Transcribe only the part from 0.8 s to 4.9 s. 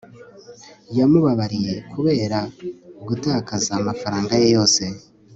yamubabariye kubera gutakaza amafaranga ye yose